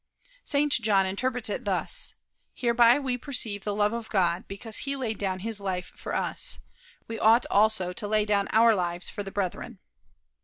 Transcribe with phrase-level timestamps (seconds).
[0.43, 0.73] St.
[0.73, 2.15] John interprets this thus:
[2.55, 6.57] Hereby we perceive the love of God, because he laid down his life for us.
[7.07, 9.77] We ought also to lay down our lives for the brethren.